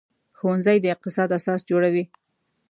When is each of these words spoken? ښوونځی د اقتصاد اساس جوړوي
ښوونځی 0.37 0.77
د 0.81 0.85
اقتصاد 0.95 1.29
اساس 1.39 1.59
جوړوي 1.69 2.03